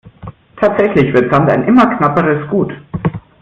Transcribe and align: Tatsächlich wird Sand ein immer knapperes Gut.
Tatsächlich 0.59 1.13
wird 1.13 1.31
Sand 1.31 1.47
ein 1.51 1.67
immer 1.67 1.85
knapperes 1.95 2.49
Gut. 2.49 2.73